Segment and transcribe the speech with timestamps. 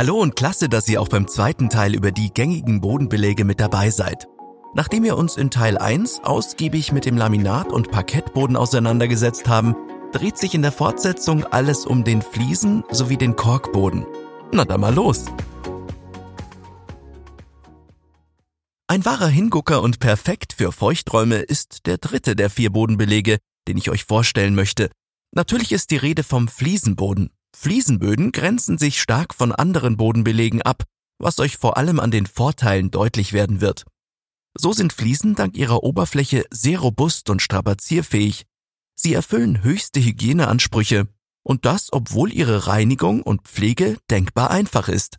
[0.00, 3.90] Hallo und klasse, dass ihr auch beim zweiten Teil über die gängigen Bodenbelege mit dabei
[3.90, 4.26] seid.
[4.72, 9.76] Nachdem wir uns in Teil 1 ausgiebig mit dem Laminat- und Parkettboden auseinandergesetzt haben,
[10.12, 14.06] dreht sich in der Fortsetzung alles um den Fliesen sowie den Korkboden.
[14.52, 15.26] Na dann mal los!
[18.86, 23.36] Ein wahrer Hingucker und perfekt für Feuchträume ist der dritte der vier Bodenbelege,
[23.68, 24.90] den ich euch vorstellen möchte.
[25.32, 27.28] Natürlich ist die Rede vom Fliesenboden.
[27.56, 30.84] Fliesenböden grenzen sich stark von anderen Bodenbelegen ab,
[31.18, 33.84] was euch vor allem an den Vorteilen deutlich werden wird.
[34.54, 38.46] So sind Fliesen dank ihrer Oberfläche sehr robust und strapazierfähig.
[38.94, 41.08] Sie erfüllen höchste Hygieneansprüche
[41.42, 45.18] und das, obwohl ihre Reinigung und Pflege denkbar einfach ist.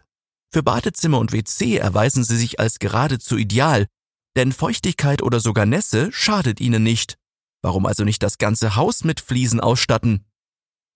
[0.51, 3.87] Für Badezimmer und WC erweisen sie sich als geradezu ideal,
[4.35, 7.17] denn Feuchtigkeit oder sogar Nässe schadet ihnen nicht.
[7.61, 10.25] Warum also nicht das ganze Haus mit Fliesen ausstatten?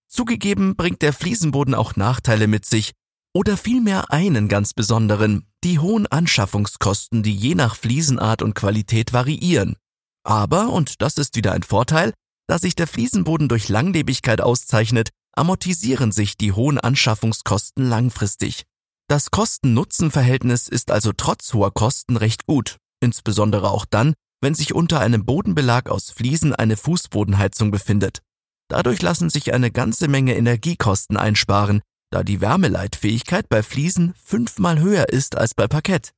[0.08, 2.92] Zugegeben bringt der Fliesenboden auch Nachteile mit sich,
[3.34, 9.76] oder vielmehr einen ganz besonderen, die hohen Anschaffungskosten, die je nach Fliesenart und Qualität variieren.
[10.24, 12.14] Aber, und das ist wieder ein Vorteil,
[12.48, 18.64] da sich der Fliesenboden durch Langlebigkeit auszeichnet, amortisieren sich die hohen Anschaffungskosten langfristig.
[19.08, 25.00] Das Kosten-Nutzen-Verhältnis ist also trotz hoher Kosten recht gut, insbesondere auch dann, wenn sich unter
[25.00, 28.22] einem Bodenbelag aus Fliesen eine Fußbodenheizung befindet.
[28.68, 35.08] Dadurch lassen sich eine ganze Menge Energiekosten einsparen, da die Wärmeleitfähigkeit bei Fliesen fünfmal höher
[35.08, 36.12] ist als bei Parkett.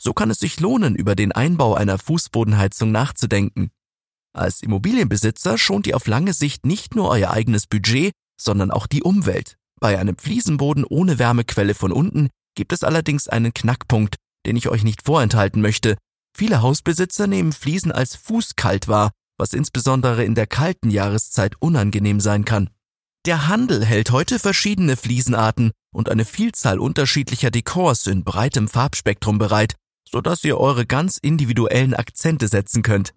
[0.00, 3.70] So kann es sich lohnen, über den Einbau einer Fußbodenheizung nachzudenken.
[4.32, 9.02] Als Immobilienbesitzer schont ihr auf lange Sicht nicht nur euer eigenes Budget, sondern auch die
[9.02, 9.56] Umwelt.
[9.80, 14.84] Bei einem Fliesenboden ohne Wärmequelle von unten gibt es allerdings einen Knackpunkt, den ich euch
[14.84, 15.96] nicht vorenthalten möchte.
[16.36, 22.44] Viele Hausbesitzer nehmen Fliesen als fußkalt wahr, was insbesondere in der kalten Jahreszeit unangenehm sein
[22.44, 22.70] kann.
[23.26, 29.74] Der Handel hält heute verschiedene Fliesenarten und eine Vielzahl unterschiedlicher Dekors in breitem Farbspektrum bereit,
[30.08, 33.12] sodass ihr eure ganz individuellen Akzente setzen könnt.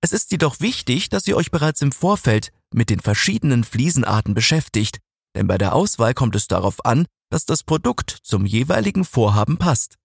[0.00, 5.00] Es ist jedoch wichtig, dass ihr euch bereits im Vorfeld mit den verschiedenen Fliesenarten beschäftigt
[5.36, 9.96] denn bei der Auswahl kommt es darauf an, dass das Produkt zum jeweiligen Vorhaben passt.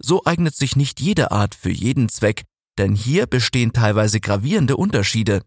[0.00, 2.44] So eignet sich nicht jede Art für jeden Zweck,
[2.78, 5.42] denn hier bestehen teilweise gravierende Unterschiede.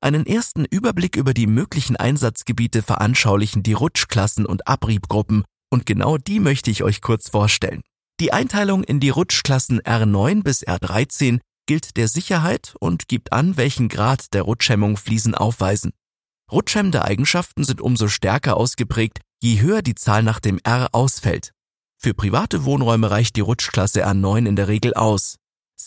[0.00, 6.40] Einen ersten Überblick über die möglichen Einsatzgebiete veranschaulichen die Rutschklassen und Abriebgruppen, und genau die
[6.40, 7.82] möchte ich euch kurz vorstellen.
[8.20, 13.88] Die Einteilung in die Rutschklassen R9 bis R13 gilt der Sicherheit und gibt an, welchen
[13.88, 15.92] Grad der Rutschhemmung Fliesen aufweisen.
[16.50, 21.52] Rutschhemmende Eigenschaften sind umso stärker ausgeprägt, je höher die Zahl nach dem R ausfällt.
[21.96, 25.36] Für private Wohnräume reicht die Rutschklasse R9 in der Regel aus.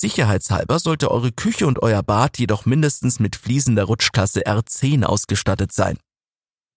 [0.06, 5.72] Sicherheitshalber sollte eure Küche und euer Bad jedoch mindestens mit Fliesen der Rutschklasse R10 ausgestattet
[5.72, 5.98] sein.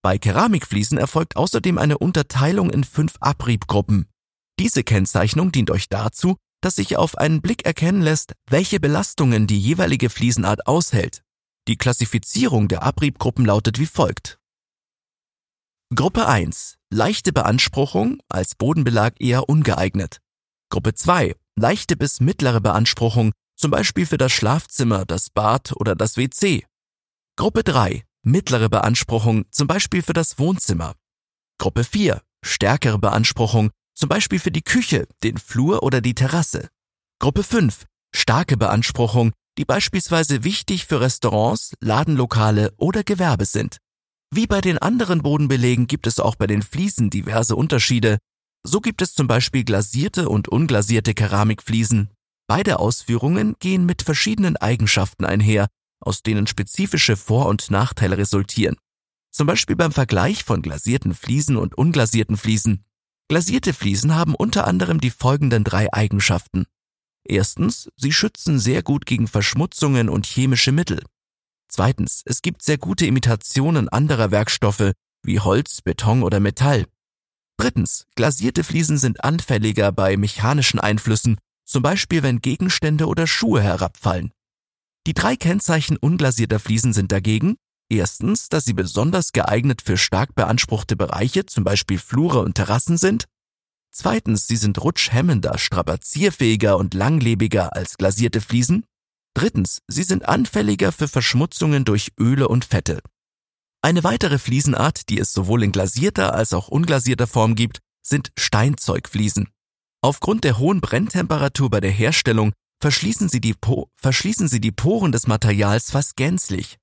[0.03, 4.06] Bei Keramikfliesen erfolgt außerdem eine Unterteilung in fünf Abriebgruppen.
[4.59, 9.61] Diese Kennzeichnung dient euch dazu, dass sich auf einen Blick erkennen lässt, welche Belastungen die
[9.61, 11.22] jeweilige Fliesenart aushält.
[11.69, 14.38] Die Klassifizierung der Abriebgruppen lautet wie folgt.
[15.94, 16.78] Gruppe 1.
[16.91, 20.22] Leichte Beanspruchung, als Bodenbelag eher ungeeignet.
[20.71, 21.34] Gruppe 2.
[21.59, 26.65] Leichte bis mittlere Beanspruchung, zum Beispiel für das Schlafzimmer, das Bad oder das WC.
[27.37, 28.05] Gruppe 3.
[28.23, 30.95] Mittlere Beanspruchung, zum Beispiel für das Wohnzimmer.
[31.59, 32.23] Gruppe 4.
[32.45, 36.69] Stärkere Beanspruchung, zum Beispiel für die Küche, den Flur oder die Terrasse.
[37.21, 37.85] Gruppe 5.
[38.15, 43.79] Starke Beanspruchung, die beispielsweise wichtig für Restaurants, Ladenlokale oder Gewerbe sind.
[44.31, 48.19] Wie bei den anderen Bodenbelegen gibt es auch bei den Fliesen diverse Unterschiede.
[48.63, 52.11] So gibt es zum Beispiel glasierte und unglasierte Keramikfliesen.
[52.47, 55.69] Beide Ausführungen gehen mit verschiedenen Eigenschaften einher,
[56.01, 58.77] aus denen spezifische Vor- und Nachteile resultieren.
[59.31, 62.85] Zum Beispiel beim Vergleich von glasierten Fliesen und unglasierten Fliesen.
[63.29, 66.65] Glasierte Fliesen haben unter anderem die folgenden drei Eigenschaften.
[67.25, 71.05] Erstens, sie schützen sehr gut gegen Verschmutzungen und chemische Mittel.
[71.69, 74.93] Zweitens, es gibt sehr gute Imitationen anderer Werkstoffe
[75.23, 76.87] wie Holz, Beton oder Metall.
[77.59, 81.37] Drittens, glasierte Fliesen sind anfälliger bei mechanischen Einflüssen,
[81.67, 84.32] zum Beispiel wenn Gegenstände oder Schuhe herabfallen.
[85.06, 87.56] Die drei Kennzeichen unglasierter Fliesen sind dagegen
[87.91, 93.27] erstens, dass sie besonders geeignet für stark beanspruchte Bereiche, zum Beispiel Flure und Terrassen sind,
[93.91, 98.85] Zweitens, sie sind rutschhemmender, strapazierfähiger und langlebiger als glasierte Fliesen.
[99.35, 103.00] Drittens, sie sind anfälliger für Verschmutzungen durch Öle und Fette.
[103.81, 109.49] Eine weitere Fliesenart, die es sowohl in glasierter als auch unglasierter Form gibt, sind Steinzeugfliesen.
[110.03, 115.13] Aufgrund der hohen Brenntemperatur bei der Herstellung verschließen sie die, po verschließen sie die Poren
[115.13, 116.77] des Materials fast gänzlich.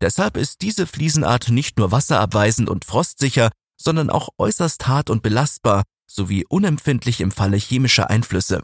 [0.00, 3.50] Deshalb ist diese Fliesenart nicht nur wasserabweisend und frostsicher,
[3.80, 8.62] sondern auch äußerst hart und belastbar sowie unempfindlich im Falle chemischer Einflüsse.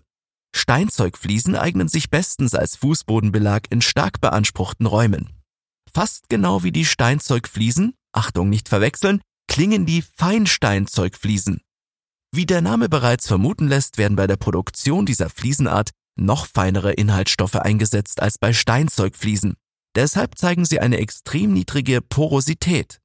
[0.54, 5.43] Steinzeugfliesen eignen sich bestens als Fußbodenbelag in stark beanspruchten Räumen.
[5.92, 11.60] Fast genau wie die Steinzeugfliesen, Achtung nicht verwechseln, klingen die Feinsteinzeugfliesen.
[12.32, 17.56] Wie der Name bereits vermuten lässt, werden bei der Produktion dieser Fliesenart noch feinere Inhaltsstoffe
[17.56, 19.54] eingesetzt als bei Steinzeugfliesen.
[19.94, 22.98] Deshalb zeigen sie eine extrem niedrige Porosität.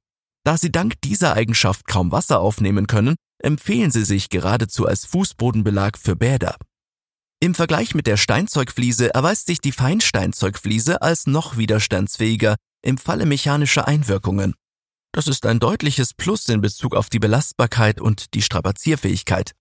[0.44, 5.98] Da sie dank dieser Eigenschaft kaum Wasser aufnehmen können, empfehlen sie sich geradezu als Fußbodenbelag
[5.98, 6.56] für Bäder.
[7.40, 13.86] Im Vergleich mit der Steinzeugfliese erweist sich die Feinsteinzeugfliese als noch widerstandsfähiger im Falle mechanischer
[13.86, 14.54] Einwirkungen.
[15.12, 19.52] Das ist ein deutliches Plus in Bezug auf die Belastbarkeit und die Strapazierfähigkeit.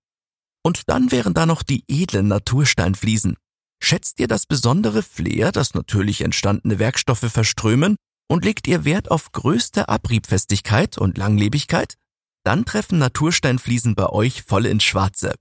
[0.63, 3.35] Und dann wären da noch die edlen Natursteinfliesen.
[3.81, 7.95] Schätzt ihr das besondere Flair, das natürlich entstandene Werkstoffe verströmen,
[8.31, 11.95] und legt ihr Wert auf größte Abriebfestigkeit und Langlebigkeit?
[12.43, 15.33] Dann treffen Natursteinfliesen bei euch voll ins Schwarze.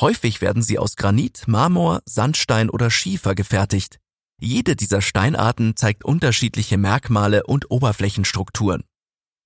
[0.00, 3.98] Häufig werden sie aus Granit, Marmor, Sandstein oder Schiefer gefertigt.
[4.40, 8.84] Jede dieser Steinarten zeigt unterschiedliche Merkmale und Oberflächenstrukturen.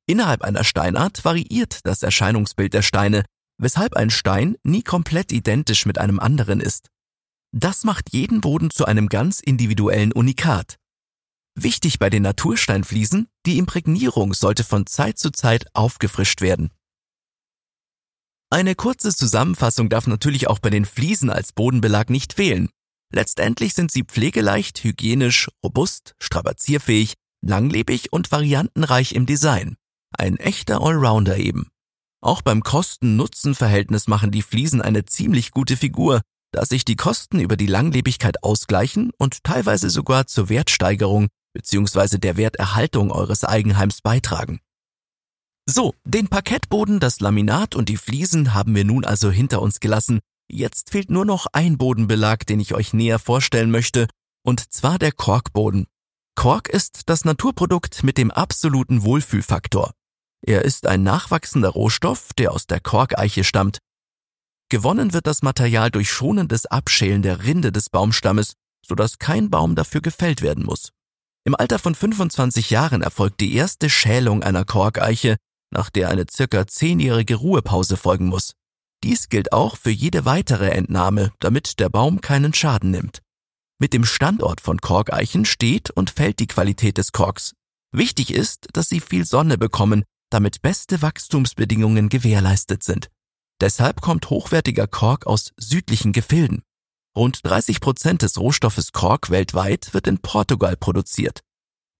[0.07, 3.25] Innerhalb einer Steinart variiert das Erscheinungsbild der Steine,
[3.59, 6.89] weshalb ein Stein nie komplett identisch mit einem anderen ist.
[7.55, 10.77] Das macht jeden Boden zu einem ganz individuellen Unikat.
[11.55, 16.71] Wichtig bei den Natursteinfliesen, die Imprägnierung sollte von Zeit zu Zeit aufgefrischt werden.
[18.51, 22.69] Eine kurze Zusammenfassung darf natürlich auch bei den Fliesen als Bodenbelag nicht fehlen.
[23.13, 29.77] Letztendlich sind sie pflegeleicht, hygienisch, robust, strapazierfähig, langlebig und variantenreich im Design.
[30.17, 31.69] Ein echter Allrounder eben.
[32.23, 36.23] Auch beim Kosten-Nutzen-Verhältnis machen die Fliesen eine ziemlich gute Figur,
[36.53, 42.19] da sich die Kosten über die Langlebigkeit ausgleichen und teilweise sogar zur Wertsteigerung bzw.
[42.19, 44.61] der Werterhaltung eures Eigenheims beitragen.
[45.67, 50.21] So, den Parkettboden, das Laminat und die Fliesen haben wir nun also hinter uns gelassen.
[50.49, 54.07] Jetzt fehlt nur noch ein Bodenbelag, den ich euch näher vorstellen möchte,
[54.45, 55.87] und zwar der Korkboden.
[56.35, 59.93] Kork ist das Naturprodukt mit dem absoluten Wohlfühlfaktor.
[60.45, 63.79] Er ist ein nachwachsender Rohstoff, der aus der Korkeiche stammt
[64.73, 70.01] Gewonnen wird das Material durch schonendes Abschälen der Rinde des Baumstammes, sodass kein Baum dafür
[70.01, 70.93] gefällt werden muss.
[71.45, 75.37] Im Alter von 25 Jahren erfolgt die erste Schälung einer Korkeiche,
[75.71, 78.55] nach der eine circa zehnjährige Ruhepause folgen muss.
[79.05, 83.21] Dies gilt auch für jede weitere Entnahme, damit der Baum keinen Schaden nimmt.
[83.81, 87.55] Mit dem Standort von Korkeichen steht und fällt die Qualität des Korks.
[87.91, 93.09] Wichtig ist, dass sie viel Sonne bekommen, damit beste Wachstumsbedingungen gewährleistet sind.
[93.61, 96.63] Deshalb kommt hochwertiger Kork aus südlichen Gefilden.
[97.17, 101.41] Rund 30 Prozent des Rohstoffes Kork weltweit wird in Portugal produziert.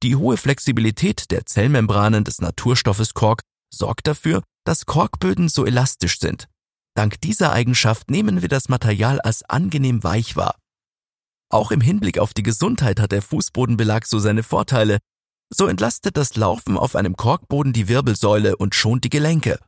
[0.03, 6.49] Die hohe Flexibilität der Zellmembranen des Naturstoffes Kork sorgt dafür, dass Korkböden so elastisch sind.
[6.95, 10.57] Dank dieser Eigenschaft nehmen wir das Material als angenehm weich wahr.
[11.51, 14.99] Auch im Hinblick auf die Gesundheit hat der Fußbodenbelag so seine Vorteile.
[15.55, 19.59] So entlastet das Laufen auf einem Korkboden die Wirbelsäule und schont die Gelenke.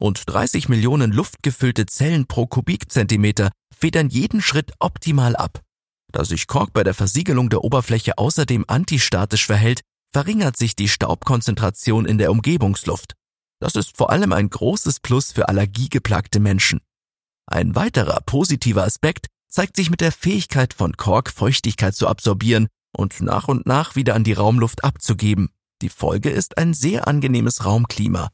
[0.00, 5.60] Rund 30 Millionen luftgefüllte Zellen pro Kubikzentimeter federn jeden Schritt optimal ab.
[6.12, 9.80] Da sich Kork bei der Versiegelung der Oberfläche außerdem antistatisch verhält,
[10.12, 13.14] verringert sich die Staubkonzentration in der Umgebungsluft.
[13.64, 16.82] Das ist vor allem ein großes Plus für allergiegeplagte Menschen.
[17.46, 23.22] Ein weiterer positiver Aspekt zeigt sich mit der Fähigkeit von Kork, Feuchtigkeit zu absorbieren und
[23.22, 25.48] nach und nach wieder an die Raumluft abzugeben.
[25.80, 28.28] Die Folge ist ein sehr angenehmes Raumklima.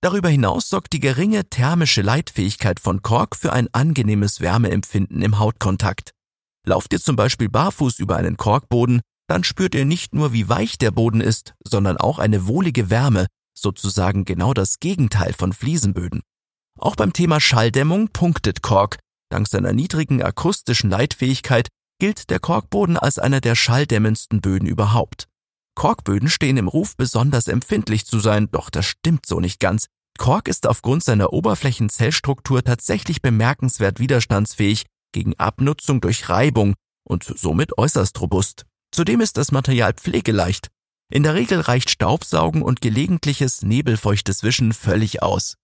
[0.00, 6.10] Darüber hinaus sorgt die geringe thermische Leitfähigkeit von Kork für ein angenehmes Wärmeempfinden im Hautkontakt.
[6.64, 10.78] Lauft ihr zum Beispiel barfuß über einen Korkboden, dann spürt ihr nicht nur, wie weich
[10.78, 13.26] der Boden ist, sondern auch eine wohlige Wärme,
[13.58, 16.22] sozusagen genau das Gegenteil von Fliesenböden.
[16.78, 18.98] Auch beim Thema Schalldämmung punktet Kork.
[19.30, 25.26] Dank seiner niedrigen akustischen Leitfähigkeit gilt der Korkboden als einer der schalldämmendsten Böden überhaupt.
[25.74, 29.86] Korkböden stehen im Ruf, besonders empfindlich zu sein, doch das stimmt so nicht ganz.
[30.18, 38.20] Kork ist aufgrund seiner Oberflächenzellstruktur tatsächlich bemerkenswert widerstandsfähig gegen Abnutzung durch Reibung und somit äußerst
[38.20, 38.64] robust.
[38.90, 40.68] Zudem ist das Material pflegeleicht.
[41.08, 45.54] In der Regel reicht Staubsaugen und gelegentliches nebelfeuchtes Wischen völlig aus.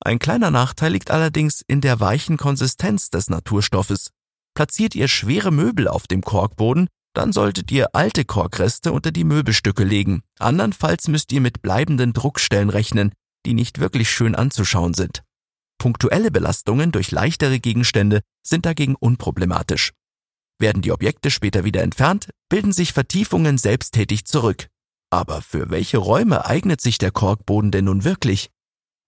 [0.00, 4.10] Ein kleiner Nachteil liegt allerdings in der weichen Konsistenz des Naturstoffes.
[4.54, 9.84] Platziert ihr schwere Möbel auf dem Korkboden, dann solltet ihr alte Korkreste unter die Möbelstücke
[9.84, 10.22] legen.
[10.40, 13.12] Andernfalls müsst ihr mit bleibenden Druckstellen rechnen,
[13.46, 15.22] die nicht wirklich schön anzuschauen sind.
[15.78, 19.92] Punktuelle Belastungen durch leichtere Gegenstände sind dagegen unproblematisch.
[20.58, 24.68] Werden die Objekte später wieder entfernt, bilden sich Vertiefungen selbsttätig zurück.
[25.12, 28.50] Aber für welche Räume eignet sich der Korkboden denn nun wirklich?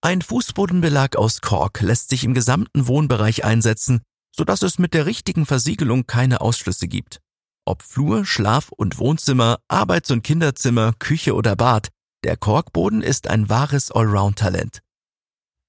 [0.03, 4.03] Ein Fußbodenbelag aus Kork lässt sich im gesamten Wohnbereich einsetzen,
[4.37, 7.21] sodass es mit der richtigen Versiegelung keine Ausschlüsse gibt.
[7.65, 11.89] Ob Flur, Schlaf- und Wohnzimmer, Arbeits- und Kinderzimmer, Küche oder Bad,
[12.23, 14.81] der Korkboden ist ein wahres Allround-Talent.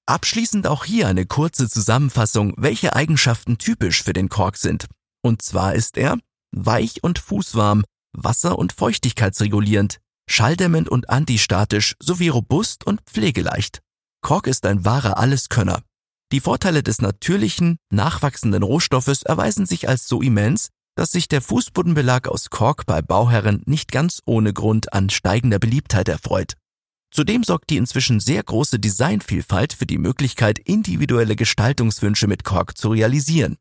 [0.06, 4.88] Abschließend auch hier eine kurze Zusammenfassung, welche Eigenschaften typisch für den Kork sind.
[5.24, 6.18] Und zwar ist er
[6.52, 13.82] weich und fußwarm, wasser- und feuchtigkeitsregulierend, schalldämmend und antistatisch sowie robust und pflegeleicht.
[14.22, 15.82] Kork ist ein wahrer Alleskönner.
[16.32, 22.28] Die Vorteile des natürlichen, nachwachsenden Rohstoffes erweisen sich als so immens, dass sich der Fußbodenbelag
[22.28, 26.54] aus Kork bei Bauherren nicht ganz ohne Grund an steigender Beliebtheit erfreut.
[27.12, 32.90] Zudem sorgt die inzwischen sehr große Designvielfalt für die Möglichkeit, individuelle Gestaltungswünsche mit Kork zu
[32.90, 33.58] realisieren.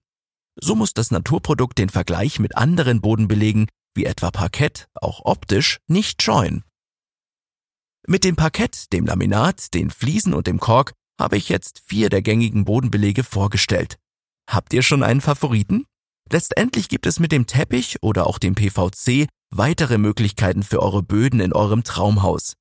[0.60, 6.22] So muss das Naturprodukt den Vergleich mit anderen Bodenbelegen, wie etwa Parkett, auch optisch nicht
[6.22, 6.64] scheuen.
[8.06, 12.22] Mit dem Parkett, dem Laminat, den Fliesen und dem Kork habe ich jetzt vier der
[12.22, 13.98] gängigen Bodenbelege vorgestellt.
[14.48, 15.86] Habt ihr schon einen Favoriten?
[16.30, 21.40] Letztendlich gibt es mit dem Teppich oder auch dem PVC weitere Möglichkeiten für eure Böden
[21.40, 22.54] in eurem Traumhaus.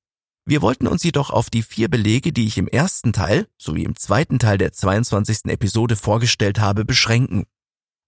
[0.46, 3.96] Wir wollten uns jedoch auf die vier Belege, die ich im ersten Teil sowie im
[3.96, 5.46] zweiten Teil der 22.
[5.46, 7.44] Episode vorgestellt habe, beschränken.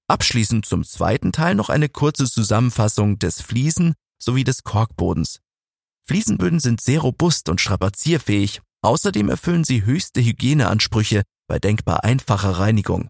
[0.09, 5.41] Abschließend zum zweiten Teil noch eine kurze Zusammenfassung des Fliesen sowie des Korkbodens.
[6.07, 13.09] Fliesenböden sind sehr robust und strapazierfähig, außerdem erfüllen sie höchste Hygieneansprüche bei denkbar einfacher Reinigung.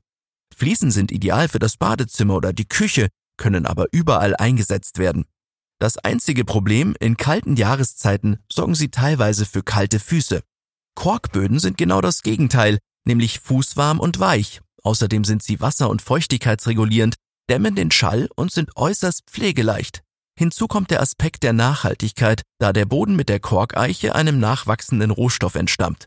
[0.55, 5.27] Fliesen sind ideal für das Badezimmer oder die Küche, können aber überall eingesetzt werden.
[5.79, 10.41] Das einzige Problem, in kalten Jahreszeiten sorgen sie teilweise für kalte Füße.
[10.95, 14.63] Korkböden sind genau das Gegenteil, nämlich fußwarm und weich.
[14.87, 17.17] Außerdem sind sie wasser- und feuchtigkeitsregulierend,
[17.51, 20.05] dämmen den Schall und sind äußerst pflegeleicht.
[20.39, 25.57] Hinzu kommt der Aspekt der Nachhaltigkeit, da der Boden mit der Korkeiche einem nachwachsenden Rohstoff
[25.57, 26.07] entstammt.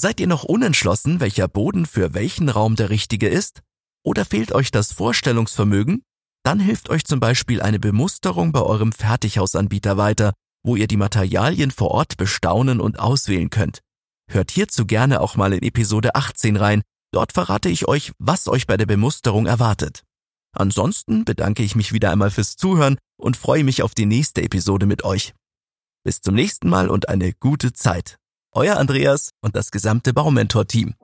[0.00, 3.60] Seid ihr noch unentschlossen, welcher Boden für welchen Raum der richtige ist?
[4.02, 6.02] Oder fehlt euch das Vorstellungsvermögen?
[6.44, 11.70] Dann hilft euch zum Beispiel eine Bemusterung bei eurem Fertighausanbieter weiter, wo ihr die Materialien
[11.70, 13.80] vor Ort bestaunen und auswählen könnt.
[14.30, 16.80] Hört hierzu gerne auch mal in Episode 18 rein,
[17.14, 20.02] dort verrate ich euch, was euch bei der Bemusterung erwartet.
[20.52, 24.86] Ansonsten bedanke ich mich wieder einmal fürs Zuhören und freue mich auf die nächste Episode
[24.86, 25.34] mit euch.
[26.04, 28.16] Bis zum nächsten Mal und eine gute Zeit.
[28.52, 30.94] Euer Andreas und das gesamte Baumentor-Team.